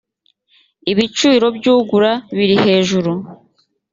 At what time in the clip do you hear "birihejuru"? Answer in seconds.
2.35-3.11